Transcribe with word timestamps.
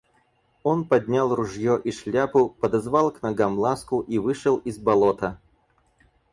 Он 0.63 0.85
поднял 0.87 1.35
ружье 1.35 1.79
и 1.79 1.91
шляпу, 1.91 2.49
подозвал 2.49 3.11
к 3.11 3.21
ногам 3.21 3.59
Ласку 3.59 4.01
и 4.07 4.17
вышел 4.17 4.57
из 4.57 4.79
болота. 4.79 5.39